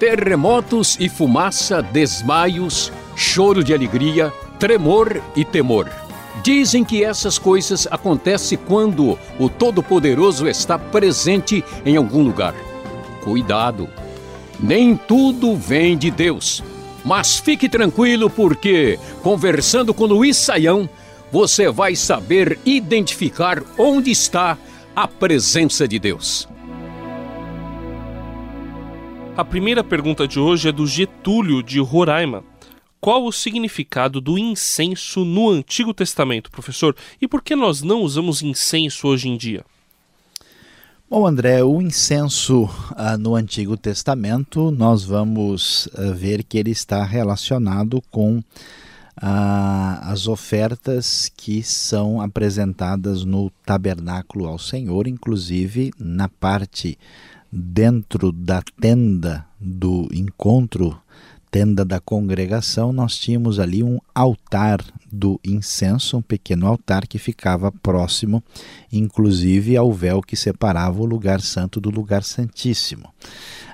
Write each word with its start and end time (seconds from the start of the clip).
Terremotos 0.00 0.96
e 0.98 1.10
fumaça, 1.10 1.82
desmaios, 1.82 2.90
choro 3.14 3.62
de 3.62 3.74
alegria, 3.74 4.32
tremor 4.58 5.22
e 5.36 5.44
temor. 5.44 5.90
Dizem 6.42 6.82
que 6.82 7.04
essas 7.04 7.38
coisas 7.38 7.86
acontecem 7.90 8.56
quando 8.56 9.18
o 9.38 9.50
Todo-Poderoso 9.50 10.48
está 10.48 10.78
presente 10.78 11.62
em 11.84 11.98
algum 11.98 12.22
lugar. 12.22 12.54
Cuidado! 13.22 13.90
Nem 14.58 14.96
tudo 14.96 15.54
vem 15.54 15.98
de 15.98 16.10
Deus. 16.10 16.64
Mas 17.04 17.38
fique 17.38 17.68
tranquilo, 17.68 18.30
porque, 18.30 18.98
conversando 19.22 19.92
com 19.92 20.06
Luiz 20.06 20.38
Saião, 20.38 20.88
você 21.30 21.70
vai 21.70 21.94
saber 21.94 22.58
identificar 22.64 23.62
onde 23.76 24.10
está 24.10 24.56
a 24.96 25.06
presença 25.06 25.86
de 25.86 25.98
Deus. 25.98 26.48
A 29.38 29.44
primeira 29.44 29.84
pergunta 29.84 30.26
de 30.26 30.40
hoje 30.40 30.68
é 30.68 30.72
do 30.72 30.84
Getúlio 30.84 31.62
de 31.62 31.78
Roraima. 31.78 32.42
Qual 33.00 33.24
o 33.24 33.30
significado 33.30 34.20
do 34.20 34.36
incenso 34.36 35.24
no 35.24 35.48
Antigo 35.48 35.94
Testamento, 35.94 36.50
professor? 36.50 36.96
E 37.22 37.28
por 37.28 37.40
que 37.40 37.54
nós 37.54 37.80
não 37.80 38.00
usamos 38.00 38.42
incenso 38.42 39.06
hoje 39.06 39.28
em 39.28 39.36
dia? 39.36 39.64
Bom, 41.08 41.24
André, 41.24 41.62
o 41.62 41.80
incenso 41.80 42.68
ah, 42.96 43.16
no 43.16 43.36
Antigo 43.36 43.76
Testamento, 43.76 44.72
nós 44.72 45.04
vamos 45.04 45.88
ah, 45.94 46.10
ver 46.10 46.42
que 46.42 46.58
ele 46.58 46.72
está 46.72 47.04
relacionado 47.04 48.02
com 48.10 48.42
ah, 49.16 50.00
as 50.02 50.26
ofertas 50.26 51.30
que 51.36 51.62
são 51.62 52.20
apresentadas 52.20 53.24
no 53.24 53.52
tabernáculo 53.64 54.48
ao 54.48 54.58
Senhor, 54.58 55.06
inclusive 55.06 55.92
na 55.96 56.28
parte 56.28 56.98
dentro 57.50 58.32
da 58.32 58.62
tenda 58.80 59.46
do 59.60 60.08
encontro 60.12 61.00
tenda 61.50 61.84
da 61.84 61.98
congregação, 61.98 62.92
nós 62.92 63.16
tínhamos 63.16 63.58
ali 63.58 63.82
um 63.82 63.98
altar 64.14 64.84
do 65.10 65.40
incenso, 65.44 66.18
um 66.18 66.22
pequeno 66.22 66.66
altar 66.66 67.06
que 67.06 67.18
ficava 67.18 67.72
próximo, 67.72 68.42
inclusive 68.92 69.76
ao 69.76 69.92
véu 69.92 70.20
que 70.20 70.36
separava 70.36 71.00
o 71.00 71.06
lugar 71.06 71.40
santo 71.40 71.80
do 71.80 71.90
lugar 71.90 72.22
santíssimo. 72.22 73.12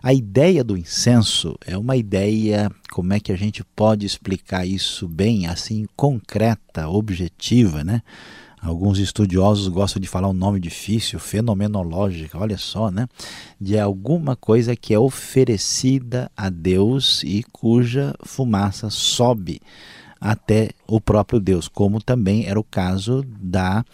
A 0.02 0.12
ideia 0.12 0.62
do 0.62 0.76
incenso 0.76 1.56
é 1.66 1.76
uma 1.76 1.96
ideia, 1.96 2.70
como 2.92 3.12
é 3.12 3.20
que 3.20 3.32
a 3.32 3.36
gente 3.36 3.64
pode 3.74 4.06
explicar 4.06 4.66
isso 4.66 5.08
bem, 5.08 5.46
assim, 5.46 5.86
concreta, 5.96 6.88
objetiva, 6.88 7.82
né? 7.82 8.02
Alguns 8.64 8.98
estudiosos 8.98 9.68
gostam 9.68 10.00
de 10.00 10.08
falar 10.08 10.26
um 10.26 10.32
nome 10.32 10.58
difícil, 10.58 11.18
fenomenológica, 11.18 12.38
olha 12.38 12.56
só, 12.56 12.90
né? 12.90 13.06
De 13.60 13.78
alguma 13.78 14.34
coisa 14.34 14.74
que 14.74 14.94
é 14.94 14.98
oferecida 14.98 16.30
a 16.34 16.48
Deus 16.48 17.22
e 17.24 17.44
cuja 17.52 18.14
fumaça 18.24 18.88
sobe 18.88 19.60
até 20.18 20.70
o 20.86 20.98
próprio 20.98 21.38
Deus, 21.38 21.68
como 21.68 22.02
também 22.02 22.46
era 22.46 22.58
o 22.58 22.64
caso 22.64 23.22
da 23.38 23.84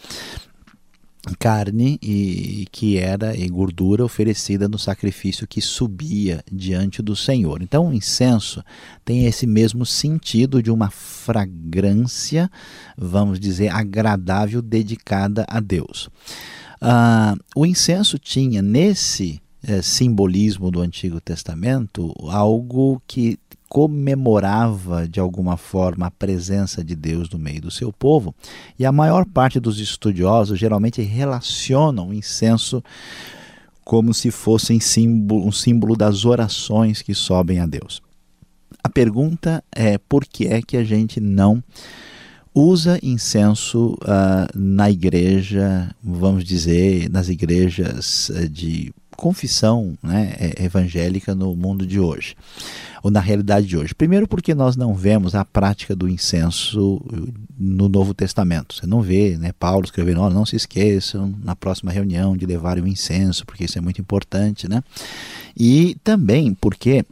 carne 1.39 1.99
e 2.03 2.67
que 2.73 2.97
era 2.97 3.37
e 3.37 3.49
gordura 3.49 4.05
oferecida 4.05 4.69
no 4.69 4.79
sacrifício 4.79 5.47
que 5.47 5.61
subia 5.61 6.43
diante 6.51 7.03
do 7.03 7.15
Senhor. 7.15 7.63
Então, 7.63 7.89
o 7.89 7.93
incenso 7.93 8.65
tem 9.05 9.27
esse 9.27 9.47
mesmo 9.47 9.85
sentido 9.85 10.63
de 10.63 10.71
uma 10.71 10.91
fragrância, 10.91 12.51
vamos 12.97 13.39
dizer, 13.39 13.69
agradável 13.69 14.63
dedicada 14.63 15.45
a 15.49 15.61
Deus. 15.61 16.09
Ah, 16.81 17.37
o 17.55 17.67
incenso 17.67 18.19
tinha 18.19 18.63
nesse 18.63 19.41
eh, 19.63 19.83
simbolismo 19.83 20.71
do 20.71 20.81
Antigo 20.81 21.21
Testamento 21.21 22.15
algo 22.31 23.03
que 23.07 23.39
comemorava 23.71 25.07
de 25.09 25.21
alguma 25.21 25.57
forma 25.57 26.07
a 26.07 26.11
presença 26.11 26.83
de 26.83 26.97
Deus 26.97 27.31
no 27.31 27.39
meio 27.39 27.63
do 27.63 27.71
seu 27.71 27.93
povo, 27.93 28.35
e 28.77 28.85
a 28.85 28.91
maior 28.91 29.25
parte 29.25 29.61
dos 29.61 29.79
estudiosos 29.79 30.59
geralmente 30.59 31.01
relacionam 31.03 32.09
o 32.09 32.13
incenso 32.13 32.83
como 33.85 34.13
se 34.13 34.33
fosse 34.33 34.77
um 35.31 35.53
símbolo 35.53 35.97
das 35.97 36.25
orações 36.25 37.01
que 37.01 37.15
sobem 37.15 37.61
a 37.61 37.67
Deus. 37.67 38.03
A 38.83 38.89
pergunta 38.89 39.63
é 39.71 39.99
por 39.99 40.25
que 40.25 40.49
é 40.49 40.61
que 40.61 40.77
a 40.77 40.83
gente 40.83 41.21
não 41.21 41.63
usa 42.53 42.99
incenso 43.05 43.95
uh, 44.03 44.59
na 44.59 44.91
igreja, 44.91 45.95
vamos 46.03 46.43
dizer, 46.43 47.09
nas 47.09 47.29
igrejas 47.29 48.31
uh, 48.31 48.49
de 48.49 48.93
confissão 49.21 49.99
né, 50.03 50.35
é, 50.39 50.65
evangélica 50.65 51.35
no 51.35 51.55
mundo 51.55 51.87
de 51.87 52.01
hoje, 52.01 52.35
ou 53.03 53.11
na 53.11 53.21
realidade 53.21 53.67
de 53.67 53.77
hoje. 53.77 53.95
Primeiro, 53.95 54.27
porque 54.27 54.55
nós 54.55 54.77
não 54.77 54.95
vemos 54.95 55.35
a 55.35 55.45
prática 55.45 55.95
do 55.95 56.09
incenso 56.09 57.03
no 57.59 57.87
Novo 57.87 58.15
Testamento. 58.15 58.75
Você 58.75 58.87
não 58.87 59.03
vê 59.03 59.37
né, 59.37 59.53
Paulo 59.53 59.85
escrevendo: 59.85 60.23
oh, 60.23 60.31
não 60.31 60.47
se 60.47 60.57
esqueçam 60.57 61.35
na 61.45 61.55
próxima 61.55 61.93
reunião 61.93 62.35
de 62.35 62.47
levarem 62.47 62.83
o 62.83 62.89
incenso, 62.89 63.45
porque 63.45 63.65
isso 63.65 63.77
é 63.77 63.81
muito 63.83 64.01
importante. 64.01 64.67
Né? 64.67 64.83
E 65.55 65.99
também 66.03 66.55
porque 66.55 67.05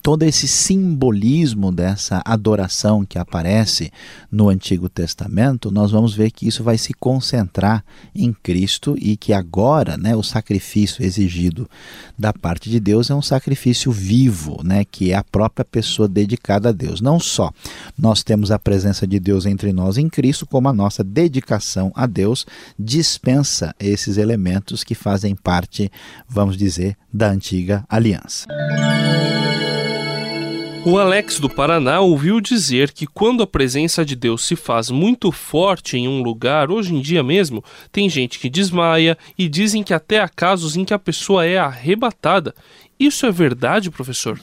todo 0.00 0.22
esse 0.22 0.48
simbolismo 0.48 1.70
dessa 1.70 2.22
adoração 2.24 3.04
que 3.04 3.18
aparece 3.18 3.92
no 4.30 4.48
Antigo 4.48 4.88
Testamento, 4.88 5.70
nós 5.70 5.90
vamos 5.90 6.14
ver 6.14 6.30
que 6.30 6.46
isso 6.46 6.64
vai 6.64 6.78
se 6.78 6.94
concentrar 6.94 7.84
em 8.14 8.32
Cristo 8.32 8.96
e 8.98 9.16
que 9.16 9.32
agora, 9.32 9.96
né, 9.96 10.16
o 10.16 10.22
sacrifício 10.22 11.04
exigido 11.04 11.68
da 12.18 12.32
parte 12.32 12.70
de 12.70 12.80
Deus 12.80 13.10
é 13.10 13.14
um 13.14 13.22
sacrifício 13.22 13.92
vivo, 13.92 14.62
né, 14.64 14.84
que 14.84 15.12
é 15.12 15.14
a 15.14 15.24
própria 15.24 15.64
pessoa 15.64 16.08
dedicada 16.08 16.70
a 16.70 16.72
Deus. 16.72 17.00
Não 17.00 17.20
só 17.20 17.52
nós 17.98 18.22
temos 18.22 18.50
a 18.50 18.58
presença 18.58 19.06
de 19.06 19.20
Deus 19.20 19.44
entre 19.44 19.72
nós 19.72 19.98
em 19.98 20.08
Cristo, 20.08 20.46
como 20.46 20.68
a 20.68 20.72
nossa 20.72 21.04
dedicação 21.04 21.92
a 21.94 22.06
Deus 22.06 22.46
dispensa 22.78 23.74
esses 23.78 24.16
elementos 24.16 24.82
que 24.82 24.94
fazem 24.94 25.34
parte, 25.34 25.90
vamos 26.28 26.56
dizer, 26.56 26.96
da 27.12 27.28
antiga 27.28 27.84
aliança. 27.88 28.46
O 30.84 30.98
Alex 30.98 31.38
do 31.38 31.48
Paraná 31.48 32.00
ouviu 32.00 32.40
dizer 32.40 32.90
que 32.90 33.06
quando 33.06 33.40
a 33.40 33.46
presença 33.46 34.04
de 34.04 34.16
Deus 34.16 34.44
se 34.44 34.56
faz 34.56 34.90
muito 34.90 35.30
forte 35.30 35.96
em 35.96 36.08
um 36.08 36.22
lugar, 36.22 36.72
hoje 36.72 36.92
em 36.92 37.00
dia 37.00 37.22
mesmo, 37.22 37.62
tem 37.92 38.08
gente 38.08 38.36
que 38.40 38.50
desmaia 38.50 39.16
e 39.38 39.48
dizem 39.48 39.84
que 39.84 39.94
até 39.94 40.20
há 40.20 40.28
casos 40.28 40.76
em 40.76 40.84
que 40.84 40.92
a 40.92 40.98
pessoa 40.98 41.46
é 41.46 41.56
arrebatada. 41.56 42.52
Isso 42.98 43.24
é 43.26 43.30
verdade, 43.30 43.92
professor? 43.92 44.40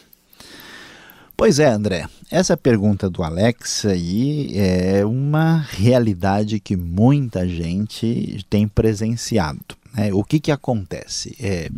Pois 1.35 1.59
é, 1.59 1.67
André. 1.67 2.05
Essa 2.31 2.55
pergunta 2.55 3.09
do 3.09 3.21
Alex 3.21 3.83
aí 3.85 4.51
é 4.55 5.05
uma 5.05 5.57
realidade 5.57 6.59
que 6.61 6.77
muita 6.77 7.45
gente 7.45 8.45
tem 8.49 8.65
presenciado. 8.65 9.59
Né? 9.93 10.13
O 10.13 10.23
que, 10.23 10.39
que 10.39 10.51
acontece? 10.51 11.35
É 11.37 11.69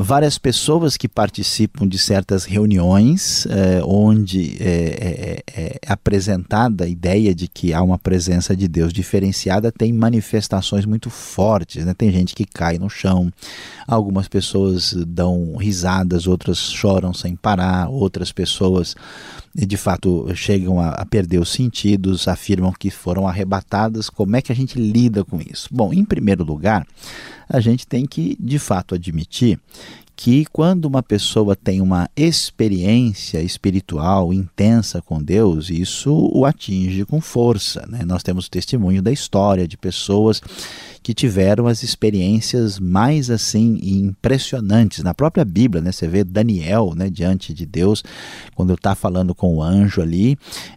várias 0.00 0.38
pessoas 0.38 0.96
que 0.96 1.08
participam 1.08 1.86
de 1.86 1.98
certas 1.98 2.44
reuniões 2.44 3.46
eh, 3.50 3.80
onde 3.84 4.56
é, 4.60 5.42
é, 5.50 5.60
é, 5.60 5.78
apresentada 5.88 6.84
a 6.84 6.88
ideia 6.88 7.34
de 7.34 7.48
que 7.48 7.74
há 7.74 7.82
uma 7.82 7.98
presença 7.98 8.56
de 8.56 8.68
Deus 8.68 8.92
diferenciada, 8.92 9.72
tem 9.72 9.92
manifestações 9.92 10.86
muito 10.86 11.10
fortes. 11.10 11.84
Né? 11.84 11.94
Tem 11.94 12.12
gente 12.12 12.32
que 12.32 12.44
cai 12.44 12.78
no 12.78 12.88
chão, 12.88 13.32
algumas 13.88 14.28
pessoas 14.28 14.92
dão 14.92 15.56
risadas, 15.56 16.28
outras 16.28 16.58
choram 16.58 17.12
sem 17.12 17.34
parar, 17.34 17.88
outras 17.90 18.30
pessoas 18.30 18.94
de 19.54 19.76
fato 19.76 20.26
chegam 20.34 20.80
a, 20.80 20.90
a 20.90 21.06
perder 21.06 21.38
os 21.38 21.50
sentidos, 21.50 22.28
afirmam 22.28 22.72
que 22.72 22.90
foram 22.90 23.26
arrebatadas. 23.26 24.08
Como 24.08 24.36
é 24.36 24.42
que 24.42 24.52
a 24.52 24.54
gente 24.54 24.78
lida 24.78 25.24
com 25.24 25.40
isso? 25.40 25.68
Bom, 25.70 25.92
em 25.92 26.04
primeiro 26.04 26.44
lugar, 26.44 26.86
a 27.48 27.60
gente 27.60 27.86
tem 27.86 28.06
que 28.06 28.36
de 28.38 28.58
fato 28.58 28.94
admitir 28.94 29.58
que 30.18 30.44
quando 30.46 30.86
uma 30.86 31.00
pessoa 31.00 31.54
tem 31.54 31.80
uma 31.80 32.10
experiência 32.16 33.40
espiritual 33.40 34.34
intensa 34.34 35.00
com 35.00 35.22
Deus, 35.22 35.70
isso 35.70 36.12
o 36.34 36.44
atinge 36.44 37.04
com 37.04 37.20
força. 37.20 37.86
Né? 37.88 38.04
Nós 38.04 38.24
temos 38.24 38.48
testemunho 38.48 39.00
da 39.00 39.12
história 39.12 39.68
de 39.68 39.76
pessoas 39.76 40.42
que 41.08 41.14
tiveram 41.14 41.66
as 41.66 41.82
experiências 41.82 42.78
mais 42.78 43.30
assim 43.30 43.80
impressionantes 43.82 45.02
na 45.02 45.14
própria 45.14 45.42
Bíblia, 45.42 45.80
né? 45.80 45.90
Você 45.90 46.06
vê 46.06 46.22
Daniel, 46.22 46.92
né, 46.94 47.08
diante 47.08 47.54
de 47.54 47.64
Deus, 47.64 48.04
quando 48.54 48.74
está 48.74 48.94
falando 48.94 49.34
com 49.34 49.56
o 49.56 49.62
anjo 49.62 50.02
ali, 50.02 50.36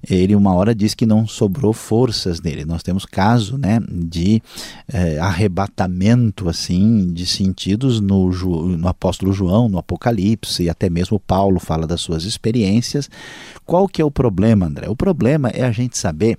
ele 0.09 0.33
uma 0.33 0.55
hora 0.55 0.73
diz 0.73 0.93
que 0.95 1.05
não 1.05 1.27
sobrou 1.27 1.73
forças 1.73 2.39
nele. 2.39 2.63
Nós 2.63 2.81
temos 2.81 3.05
caso, 3.05 3.57
né, 3.57 3.81
de 3.91 4.41
é, 4.87 5.19
arrebatamento 5.19 6.47
assim 6.47 7.11
de 7.11 7.25
sentidos 7.25 7.99
no, 7.99 8.29
no 8.29 8.87
apóstolo 8.87 9.33
João, 9.33 9.67
no 9.67 9.79
Apocalipse 9.79 10.63
e 10.63 10.69
até 10.69 10.89
mesmo 10.89 11.19
Paulo 11.19 11.59
fala 11.59 11.85
das 11.85 11.99
suas 11.99 12.23
experiências. 12.23 13.09
Qual 13.65 13.85
que 13.85 14.01
é 14.01 14.05
o 14.05 14.09
problema, 14.09 14.67
André? 14.67 14.87
O 14.87 14.95
problema 14.95 15.49
é 15.49 15.63
a 15.63 15.73
gente 15.73 15.97
saber 15.97 16.37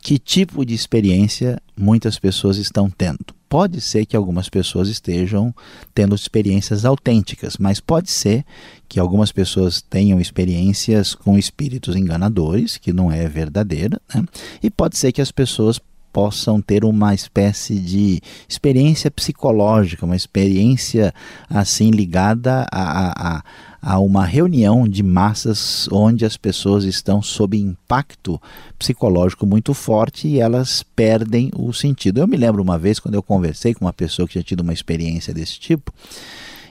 Que 0.00 0.18
tipo 0.18 0.64
de 0.64 0.74
experiência 0.74 1.60
muitas 1.76 2.18
pessoas 2.18 2.56
estão 2.56 2.90
tendo? 2.90 3.36
Pode 3.48 3.80
ser 3.80 4.04
que 4.04 4.16
algumas 4.16 4.48
pessoas 4.48 4.88
estejam 4.88 5.54
tendo 5.94 6.14
experiências 6.14 6.84
autênticas, 6.84 7.56
mas 7.56 7.80
pode 7.80 8.10
ser 8.10 8.44
que 8.86 9.00
algumas 9.00 9.32
pessoas 9.32 9.80
tenham 9.80 10.20
experiências 10.20 11.14
com 11.14 11.38
espíritos 11.38 11.96
enganadores, 11.96 12.76
que 12.76 12.92
não 12.92 13.10
é 13.10 13.26
verdadeira, 13.26 13.98
né? 14.14 14.24
e 14.62 14.70
pode 14.70 14.98
ser 14.98 15.12
que 15.12 15.22
as 15.22 15.32
pessoas 15.32 15.80
possam 16.12 16.60
ter 16.60 16.84
uma 16.84 17.14
espécie 17.14 17.78
de 17.78 18.20
experiência 18.48 19.10
psicológica, 19.10 20.04
uma 20.04 20.16
experiência 20.16 21.12
assim 21.48 21.90
ligada 21.90 22.66
a, 22.72 23.36
a, 23.36 23.42
a 23.80 23.98
uma 23.98 24.24
reunião 24.24 24.88
de 24.88 25.02
massas 25.02 25.88
onde 25.92 26.24
as 26.24 26.36
pessoas 26.36 26.84
estão 26.84 27.22
sob 27.22 27.56
impacto 27.56 28.40
psicológico 28.78 29.46
muito 29.46 29.72
forte 29.74 30.28
e 30.28 30.40
elas 30.40 30.82
perdem 30.82 31.50
o 31.54 31.72
sentido. 31.72 32.18
Eu 32.18 32.26
me 32.26 32.36
lembro 32.36 32.62
uma 32.62 32.78
vez 32.78 32.98
quando 32.98 33.14
eu 33.14 33.22
conversei 33.22 33.74
com 33.74 33.84
uma 33.84 33.92
pessoa 33.92 34.26
que 34.26 34.32
tinha 34.32 34.44
tido 34.44 34.60
uma 34.60 34.72
experiência 34.72 35.32
desse 35.32 35.58
tipo. 35.58 35.92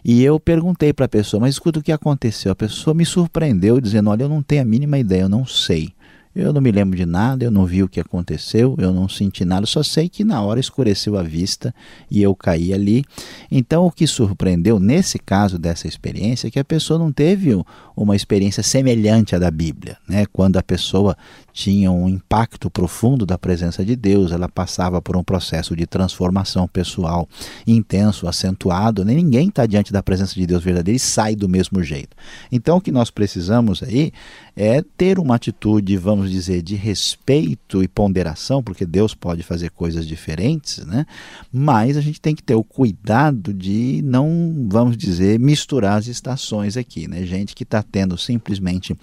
E 0.03 0.23
eu 0.23 0.39
perguntei 0.39 0.93
para 0.93 1.05
a 1.05 1.09
pessoa, 1.09 1.41
mas 1.41 1.55
escuta 1.55 1.79
o 1.79 1.83
que 1.83 1.91
aconteceu. 1.91 2.51
A 2.51 2.55
pessoa 2.55 2.93
me 2.93 3.05
surpreendeu 3.05 3.81
dizendo: 3.81 4.09
Olha, 4.09 4.23
eu 4.23 4.29
não 4.29 4.41
tenho 4.41 4.61
a 4.61 4.65
mínima 4.65 4.97
ideia, 4.97 5.23
eu 5.23 5.29
não 5.29 5.45
sei. 5.45 5.93
Eu 6.39 6.53
não 6.53 6.61
me 6.61 6.71
lembro 6.71 6.95
de 6.95 7.05
nada, 7.05 7.43
eu 7.43 7.49
não 7.49 7.65
vi 7.65 7.81
o 7.81 7.89
que 7.89 7.99
aconteceu, 7.99 8.75
eu 8.77 8.93
não 8.93 9.09
senti 9.09 9.43
nada, 9.43 9.65
só 9.65 9.81
sei 9.81 10.07
que 10.07 10.23
na 10.23 10.39
hora 10.39 10.59
escureceu 10.59 11.17
a 11.17 11.23
vista 11.23 11.73
e 12.11 12.21
eu 12.21 12.35
caí 12.35 12.71
ali. 12.71 13.03
Então, 13.49 13.87
o 13.87 13.91
que 13.91 14.05
surpreendeu 14.05 14.79
nesse 14.79 15.17
caso 15.17 15.57
dessa 15.57 15.87
experiência 15.87 16.47
é 16.47 16.51
que 16.51 16.59
a 16.59 16.63
pessoa 16.63 16.99
não 16.99 17.11
teve 17.11 17.59
uma 17.95 18.15
experiência 18.15 18.61
semelhante 18.61 19.35
à 19.35 19.39
da 19.39 19.49
Bíblia, 19.49 19.97
né? 20.07 20.27
Quando 20.31 20.57
a 20.57 20.63
pessoa 20.63 21.17
tinha 21.57 21.91
um 21.91 22.07
impacto 22.07 22.69
profundo 22.69 23.25
da 23.25 23.35
presença 23.35 23.83
de 23.83 23.95
Deus, 23.95 24.31
ela 24.31 24.47
passava 24.47 25.01
por 25.01 25.17
um 25.17 25.23
processo 25.23 25.75
de 25.75 25.87
transformação 25.87 26.67
pessoal 26.67 27.27
intenso, 27.65 28.27
acentuado. 28.27 29.03
Né? 29.03 29.15
Ninguém 29.15 29.47
está 29.47 29.65
diante 29.65 29.91
da 29.91 30.03
presença 30.03 30.35
de 30.35 30.45
Deus 30.45 30.63
verdadeiro 30.63 30.95
e 30.95 30.99
sai 30.99 31.35
do 31.35 31.49
mesmo 31.49 31.81
jeito. 31.81 32.15
Então, 32.51 32.77
o 32.77 32.81
que 32.81 32.91
nós 32.91 33.09
precisamos 33.09 33.81
aí 33.81 34.11
é 34.55 34.83
ter 34.95 35.17
uma 35.17 35.33
atitude, 35.33 35.97
vamos 35.97 36.29
dizer, 36.29 36.61
de 36.61 36.75
respeito 36.75 37.81
e 37.81 37.87
ponderação, 37.87 38.61
porque 38.61 38.85
Deus 38.85 39.15
pode 39.15 39.41
fazer 39.41 39.71
coisas 39.71 40.05
diferentes, 40.05 40.85
né? 40.85 41.07
mas 41.51 41.97
a 41.97 42.01
gente 42.01 42.21
tem 42.21 42.35
que 42.35 42.43
ter 42.43 42.53
o 42.55 42.63
cuidado 42.63 43.51
de 43.51 44.01
não, 44.03 44.67
vamos 44.69 44.95
dizer, 44.95 45.39
misturar 45.39 45.97
as 45.97 46.05
estações 46.05 46.77
aqui. 46.77 47.07
Né? 47.07 47.25
Gente 47.25 47.55
que 47.55 47.63
está 47.63 47.81
tendo 47.81 48.15
simplesmente 48.15 48.95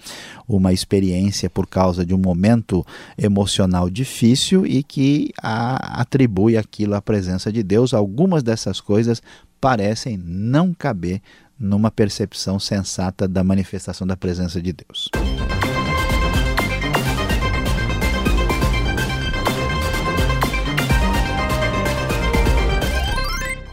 uma 0.47 0.71
experiência 0.71 1.49
por 1.49 1.67
causa 1.67 2.05
de 2.05 2.13
um 2.13 2.17
momento 2.17 2.44
momento 2.45 2.85
emocional 3.17 3.89
difícil 3.89 4.65
e 4.65 4.83
que 4.83 5.31
a, 5.41 6.01
atribui 6.01 6.57
aquilo 6.57 6.93
à 6.93 7.01
presença 7.01 7.51
de 7.51 7.63
Deus. 7.63 7.93
Algumas 7.93 8.43
dessas 8.43 8.79
coisas 8.79 9.21
parecem 9.59 10.17
não 10.17 10.73
caber 10.73 11.21
numa 11.57 11.89
percepção 11.89 12.59
sensata 12.59 13.27
da 13.27 13.43
manifestação 13.43 14.05
da 14.05 14.15
presença 14.15 14.61
de 14.61 14.73
Deus. 14.73 15.09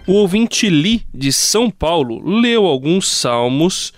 O 0.07 0.15
ouvinte 0.15 0.69
Li, 0.69 1.07
de 1.15 1.33
São 1.33 1.71
Paulo, 1.71 2.21
leu 2.21 2.67
alguns 2.67 3.09
salmos 3.09 3.93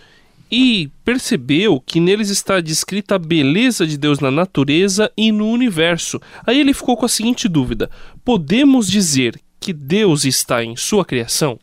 e 0.57 0.89
percebeu 1.05 1.81
que 1.81 1.99
neles 1.99 2.31
está 2.31 2.61
descrita 2.61 3.17
a 3.17 3.19
beleza 3.19 3.85
de 3.85 3.99
Deus 3.99 4.21
na 4.21 4.31
natureza 4.31 5.11
e 5.17 5.33
no 5.33 5.49
universo. 5.49 6.21
Aí 6.47 6.61
ele 6.61 6.73
ficou 6.73 6.97
com 6.97 7.05
a 7.05 7.09
seguinte 7.09 7.49
dúvida: 7.49 7.91
podemos 8.25 8.87
dizer 8.87 9.41
que 9.59 9.73
Deus 9.73 10.25
está 10.25 10.63
em 10.63 10.77
sua 10.77 11.05
criação? 11.05 11.59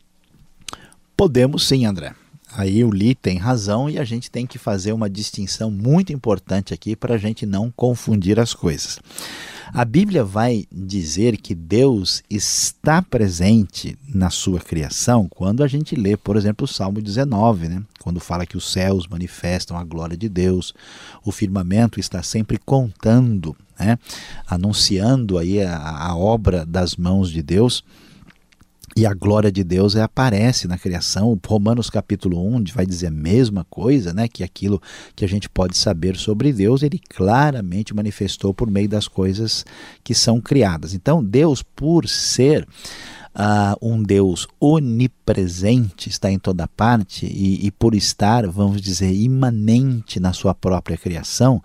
Podemos 1.16 1.66
sim, 1.66 1.86
André. 1.86 2.12
Aí 2.54 2.84
o 2.84 2.90
Lee 2.90 3.14
tem 3.14 3.38
razão 3.38 3.88
e 3.88 3.98
a 3.98 4.04
gente 4.04 4.30
tem 4.30 4.46
que 4.46 4.58
fazer 4.58 4.92
uma 4.92 5.08
distinção 5.08 5.70
muito 5.70 6.12
importante 6.12 6.74
aqui 6.74 6.94
para 6.94 7.14
a 7.14 7.18
gente 7.18 7.46
não 7.46 7.72
confundir 7.74 8.38
as 8.38 8.52
coisas. 8.52 9.00
A 9.74 9.86
Bíblia 9.86 10.22
vai 10.22 10.66
dizer 10.70 11.38
que 11.38 11.54
Deus 11.54 12.22
está 12.28 13.00
presente 13.00 13.96
na 14.06 14.28
sua 14.28 14.60
criação 14.60 15.26
quando 15.30 15.64
a 15.64 15.66
gente 15.66 15.96
lê, 15.96 16.14
por 16.14 16.36
exemplo, 16.36 16.66
o 16.66 16.68
Salmo 16.68 17.00
19, 17.00 17.68
né? 17.68 17.82
quando 17.98 18.20
fala 18.20 18.44
que 18.44 18.58
os 18.58 18.70
céus 18.70 19.06
manifestam 19.06 19.78
a 19.78 19.82
glória 19.82 20.14
de 20.14 20.28
Deus, 20.28 20.74
o 21.24 21.32
firmamento 21.32 21.98
está 21.98 22.22
sempre 22.22 22.58
contando, 22.58 23.56
né? 23.80 23.98
anunciando 24.46 25.38
aí 25.38 25.62
a, 25.62 25.78
a 25.78 26.14
obra 26.18 26.66
das 26.66 26.94
mãos 26.94 27.30
de 27.30 27.42
Deus. 27.42 27.82
E 28.94 29.06
a 29.06 29.14
glória 29.14 29.50
de 29.50 29.64
Deus 29.64 29.96
aparece 29.96 30.68
na 30.68 30.76
criação. 30.76 31.38
Romanos 31.46 31.88
capítulo 31.88 32.46
1 32.56 32.64
vai 32.74 32.84
dizer 32.84 33.06
a 33.06 33.10
mesma 33.10 33.64
coisa, 33.70 34.12
né? 34.12 34.28
que 34.28 34.44
aquilo 34.44 34.82
que 35.16 35.24
a 35.24 35.28
gente 35.28 35.48
pode 35.48 35.78
saber 35.78 36.16
sobre 36.16 36.52
Deus, 36.52 36.82
ele 36.82 36.98
claramente 36.98 37.94
manifestou 37.94 38.52
por 38.52 38.70
meio 38.70 38.88
das 38.88 39.08
coisas 39.08 39.64
que 40.04 40.14
são 40.14 40.42
criadas. 40.42 40.92
Então, 40.92 41.24
Deus, 41.24 41.62
por 41.62 42.06
ser 42.06 42.68
uh, 43.34 43.76
um 43.80 44.02
Deus 44.02 44.46
onipresente, 44.60 46.10
está 46.10 46.30
em 46.30 46.38
toda 46.38 46.68
parte, 46.68 47.24
e, 47.26 47.66
e 47.66 47.70
por 47.70 47.94
estar, 47.94 48.46
vamos 48.46 48.80
dizer, 48.80 49.12
imanente 49.12 50.20
na 50.20 50.34
sua 50.34 50.54
própria 50.54 50.98
criação, 50.98 51.62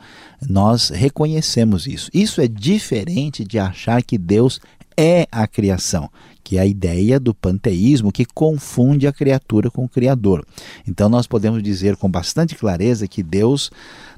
nós 0.47 0.89
reconhecemos 0.89 1.88
isso. 1.88 2.09
Isso 2.13 2.39
é 2.39 2.47
diferente 2.47 3.44
de 3.44 3.59
achar 3.59 4.01
que 4.01 4.18
Deus 4.18 4.62
é 4.97 5.27
a 5.31 5.45
criação, 5.45 6.09
que 6.47 6.57
é 6.57 6.61
a 6.61 6.65
ideia 6.65 7.19
do 7.19 7.33
panteísmo 7.33 8.09
que 8.09 8.23
confunde 8.23 9.05
a 9.05 9.11
criatura 9.11 9.69
com 9.69 9.83
o 9.83 9.89
Criador. 9.89 10.45
Então 10.88 11.09
nós 11.09 11.27
podemos 11.27 11.61
dizer 11.61 11.97
com 11.97 12.09
bastante 12.09 12.55
clareza 12.55 13.05
que 13.05 13.21
Deus 13.21 13.69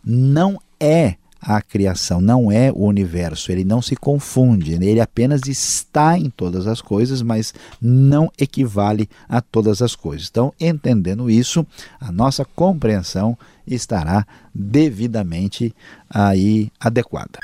não 0.05 0.59
é 0.79 1.15
a 1.41 1.59
criação, 1.59 2.21
não 2.21 2.51
é 2.51 2.71
o 2.71 2.85
universo, 2.85 3.51
ele 3.51 3.63
não 3.63 3.81
se 3.81 3.95
confunde, 3.95 4.73
ele 4.73 5.01
apenas 5.01 5.41
está 5.47 6.19
em 6.19 6.29
todas 6.29 6.67
as 6.67 6.81
coisas, 6.81 7.23
mas 7.23 7.51
não 7.81 8.31
equivale 8.37 9.09
a 9.27 9.41
todas 9.41 9.81
as 9.81 9.95
coisas. 9.95 10.27
Então, 10.29 10.53
entendendo 10.59 11.31
isso, 11.31 11.65
a 11.99 12.11
nossa 12.11 12.45
compreensão 12.45 13.35
estará 13.65 14.23
devidamente 14.53 15.73
aí 16.07 16.69
adequada. 16.79 17.39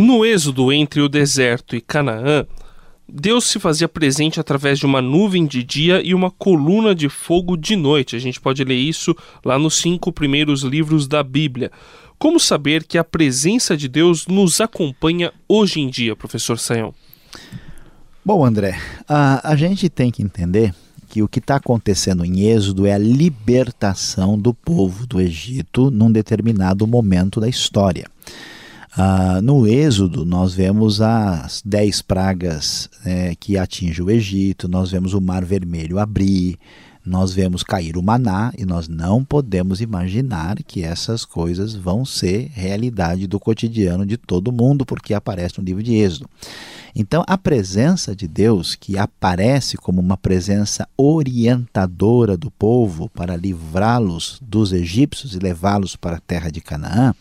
No 0.00 0.24
êxodo 0.24 0.72
entre 0.72 1.02
o 1.02 1.10
deserto 1.10 1.76
e 1.76 1.80
Canaã, 1.80 2.46
Deus 3.06 3.44
se 3.44 3.60
fazia 3.60 3.86
presente 3.86 4.40
através 4.40 4.78
de 4.78 4.86
uma 4.86 5.02
nuvem 5.02 5.44
de 5.44 5.62
dia 5.62 6.00
e 6.02 6.14
uma 6.14 6.30
coluna 6.30 6.94
de 6.94 7.10
fogo 7.10 7.54
de 7.54 7.76
noite. 7.76 8.16
A 8.16 8.18
gente 8.18 8.40
pode 8.40 8.64
ler 8.64 8.76
isso 8.76 9.14
lá 9.44 9.58
nos 9.58 9.74
cinco 9.74 10.10
primeiros 10.10 10.62
livros 10.62 11.06
da 11.06 11.22
Bíblia. 11.22 11.70
Como 12.18 12.40
saber 12.40 12.84
que 12.84 12.96
a 12.96 13.04
presença 13.04 13.76
de 13.76 13.88
Deus 13.88 14.26
nos 14.26 14.58
acompanha 14.58 15.34
hoje 15.46 15.80
em 15.80 15.90
dia, 15.90 16.16
professor 16.16 16.58
Sayão? 16.58 16.94
Bom, 18.24 18.42
André, 18.42 18.80
a, 19.06 19.50
a 19.50 19.54
gente 19.54 19.90
tem 19.90 20.10
que 20.10 20.22
entender 20.22 20.74
que 21.10 21.22
o 21.22 21.28
que 21.28 21.40
está 21.40 21.56
acontecendo 21.56 22.24
em 22.24 22.46
Êxodo 22.46 22.86
é 22.86 22.94
a 22.94 22.98
libertação 22.98 24.38
do 24.38 24.54
povo 24.54 25.06
do 25.06 25.20
Egito 25.20 25.90
num 25.90 26.10
determinado 26.10 26.86
momento 26.86 27.38
da 27.38 27.48
história. 27.50 28.06
Ah, 28.96 29.40
no 29.40 29.68
Êxodo, 29.68 30.24
nós 30.24 30.52
vemos 30.52 31.00
as 31.00 31.62
dez 31.64 32.02
pragas 32.02 32.90
né, 33.04 33.34
que 33.36 33.56
atingem 33.56 34.04
o 34.04 34.10
Egito, 34.10 34.68
nós 34.68 34.90
vemos 34.90 35.14
o 35.14 35.20
Mar 35.20 35.44
Vermelho 35.44 35.98
abrir, 35.98 36.58
nós 37.06 37.32
vemos 37.32 37.62
cair 37.62 37.96
o 37.96 38.02
maná 38.02 38.52
e 38.58 38.66
nós 38.66 38.88
não 38.88 39.24
podemos 39.24 39.80
imaginar 39.80 40.56
que 40.64 40.82
essas 40.82 41.24
coisas 41.24 41.74
vão 41.74 42.04
ser 42.04 42.50
realidade 42.52 43.28
do 43.28 43.38
cotidiano 43.38 44.04
de 44.04 44.16
todo 44.16 44.52
mundo, 44.52 44.84
porque 44.84 45.14
aparece 45.14 45.58
no 45.58 45.64
livro 45.64 45.82
de 45.84 45.94
Êxodo. 45.94 46.28
Então, 46.94 47.22
a 47.28 47.38
presença 47.38 48.16
de 48.16 48.26
Deus, 48.26 48.74
que 48.74 48.98
aparece 48.98 49.76
como 49.76 50.00
uma 50.00 50.16
presença 50.16 50.88
orientadora 50.96 52.36
do 52.36 52.50
povo 52.50 53.08
para 53.08 53.36
livrá-los 53.36 54.40
dos 54.42 54.72
egípcios 54.72 55.36
e 55.36 55.38
levá-los 55.38 55.94
para 55.94 56.16
a 56.16 56.20
terra 56.20 56.50
de 56.50 56.60
Canaã, 56.60 57.14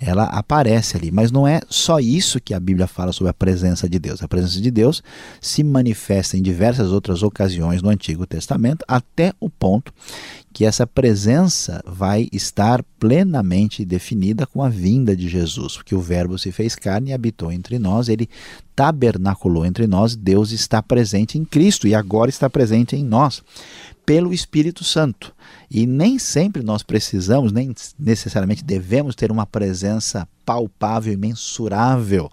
ela 0.00 0.24
aparece 0.24 0.96
ali. 0.96 1.10
Mas 1.10 1.30
não 1.30 1.46
é 1.46 1.60
só 1.68 2.00
isso 2.00 2.40
que 2.40 2.54
a 2.54 2.58
Bíblia 2.58 2.86
fala 2.86 3.12
sobre 3.12 3.30
a 3.30 3.34
presença 3.34 3.86
de 3.86 3.98
Deus. 3.98 4.22
A 4.22 4.28
presença 4.28 4.60
de 4.60 4.70
Deus 4.70 5.02
se 5.40 5.62
manifesta 5.62 6.38
em 6.38 6.42
diversas 6.42 6.90
outras 6.90 7.22
ocasiões 7.22 7.82
no 7.82 7.90
Antigo 7.90 8.26
Testamento, 8.26 8.84
até 8.88 9.34
o 9.38 9.50
ponto 9.50 9.92
que 10.52 10.64
essa 10.64 10.86
presença 10.86 11.82
vai 11.86 12.28
estar 12.32 12.82
plenamente 12.98 13.84
definida 13.84 14.46
com 14.46 14.62
a 14.62 14.68
vinda 14.68 15.14
de 15.14 15.28
Jesus, 15.28 15.76
porque 15.76 15.94
o 15.94 16.00
Verbo 16.00 16.36
se 16.38 16.50
fez 16.50 16.74
carne 16.74 17.10
e 17.10 17.12
habitou 17.14 17.52
entre 17.52 17.78
nós, 17.78 18.08
ele 18.08 18.28
tabernaculou 18.74 19.64
entre 19.64 19.86
nós, 19.86 20.16
Deus 20.16 20.50
está 20.50 20.82
presente 20.82 21.38
em 21.38 21.44
Cristo 21.44 21.86
e 21.86 21.94
agora 21.94 22.30
está 22.30 22.50
presente 22.50 22.96
em 22.96 23.04
nós 23.04 23.44
pelo 24.10 24.32
Espírito 24.32 24.82
Santo. 24.82 25.32
E 25.70 25.86
nem 25.86 26.18
sempre 26.18 26.64
nós 26.64 26.82
precisamos, 26.82 27.52
nem 27.52 27.72
necessariamente 27.96 28.64
devemos 28.64 29.14
ter 29.14 29.30
uma 29.30 29.46
presença 29.46 30.26
palpável 30.44 31.12
e 31.12 31.16
mensurável 31.16 32.28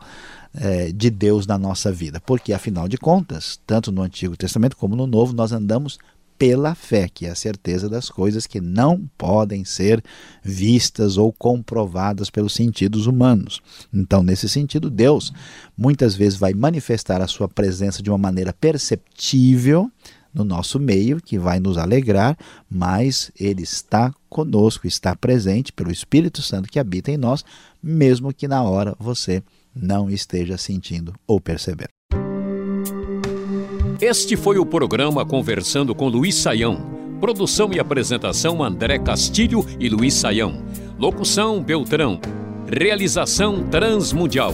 é, 0.56 0.92
de 0.92 1.12
Deus 1.12 1.46
na 1.46 1.56
nossa 1.56 1.92
vida, 1.92 2.20
porque 2.20 2.52
afinal 2.52 2.88
de 2.88 2.98
contas, 2.98 3.60
tanto 3.68 3.92
no 3.92 4.02
Antigo 4.02 4.36
Testamento 4.36 4.76
como 4.76 4.96
no 4.96 5.06
Novo, 5.06 5.34
nós 5.34 5.52
andamos 5.52 6.00
pela 6.36 6.74
fé, 6.74 7.08
que 7.14 7.28
é 7.28 7.30
a 7.30 7.36
certeza 7.36 7.88
das 7.88 8.10
coisas 8.10 8.48
que 8.48 8.60
não 8.60 9.08
podem 9.16 9.64
ser 9.64 10.04
vistas 10.42 11.16
ou 11.16 11.32
comprovadas 11.32 12.32
pelos 12.32 12.54
sentidos 12.54 13.06
humanos. 13.06 13.62
Então, 13.94 14.24
nesse 14.24 14.50
sentido, 14.50 14.90
Deus 14.90 15.32
muitas 15.78 16.16
vezes 16.16 16.40
vai 16.40 16.56
manifestar 16.56 17.22
a 17.22 17.28
sua 17.28 17.48
presença 17.48 18.02
de 18.02 18.10
uma 18.10 18.18
maneira 18.18 18.52
perceptível 18.52 19.92
no 20.38 20.44
nosso 20.44 20.80
meio, 20.80 21.20
que 21.20 21.40
vai 21.40 21.60
nos 21.60 21.78
alegrar, 21.78 22.38
mas 22.70 23.32
ele 23.40 23.64
está 23.64 24.14
conosco, 24.30 24.86
está 24.86 25.16
presente 25.16 25.74
pelo 25.74 25.92
Espírito 25.92 26.44
Santo 26.44 26.70
que 26.70 26.80
habita 26.80 27.12
em 27.12 27.18
nós, 27.18 27.44
mesmo 27.82 28.32
que 28.32 28.48
na 28.48 28.62
hora 28.62 28.96
você 29.00 29.42
não 29.76 30.10
esteja 30.10 30.58
sentindo 30.58 31.14
ou 31.26 31.42
percebendo. 31.42 31.90
Este 34.00 34.38
foi 34.38 34.60
o 34.60 34.66
programa 34.66 35.26
Conversando 35.26 35.96
com 35.96 36.08
Luiz 36.08 36.36
Saião. 36.36 36.96
Produção 37.20 37.74
e 37.74 37.80
apresentação 37.80 38.64
André 38.64 39.00
Castilho 39.00 39.66
e 39.80 39.90
Luiz 39.90 40.14
Saião. 40.14 40.64
Locução 41.00 41.64
Beltrão. 41.64 42.20
Realização 42.68 43.64
Transmundial. 43.70 44.54